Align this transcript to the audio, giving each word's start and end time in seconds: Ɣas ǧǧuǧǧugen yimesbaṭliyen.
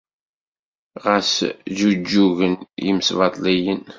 Ɣas 1.03 1.33
ǧǧuǧǧugen 1.77 2.53
yimesbaṭliyen. 2.85 3.81